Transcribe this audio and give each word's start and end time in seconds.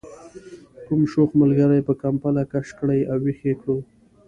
کوم 0.85 1.01
شوخ 1.11 1.29
ملګري 1.41 1.79
به 1.87 1.93
کمپله 2.03 2.43
کش 2.51 2.67
کړې 2.79 2.99
او 3.11 3.17
ویښ 3.23 3.39
یې 3.47 3.53
کړو. 3.61 3.77